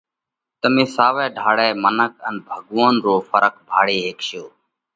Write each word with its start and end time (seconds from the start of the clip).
تمي 0.61 0.85
ساوئہ 0.95 1.25
ڍاۯئہ 1.37 1.67
منک 1.83 2.13
ان 2.27 2.35
ڀڳوونَ 2.47 2.93
رو 3.05 3.15
ڦرق 3.27 3.55
ڀاۯي 3.69 3.97
هيڪشو۔ 4.05 4.43